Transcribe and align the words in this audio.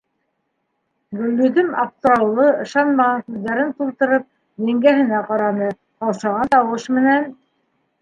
Гөлйөҙөм, 1.19 1.69
аптыраулы, 1.83 2.47
ышанмаған 2.65 3.23
күҙҙәрен 3.35 3.71
тултырып, 3.83 4.27
еңгәһенә 4.73 5.23
ҡараны, 5.31 5.73
ҡаушаған 6.03 6.55
тауыш 6.59 6.93
менән: 7.01 7.35